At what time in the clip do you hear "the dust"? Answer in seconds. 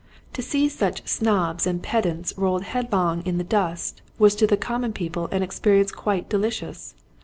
3.37-4.01